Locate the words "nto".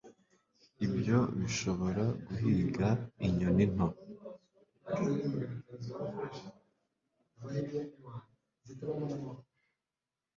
3.73-3.87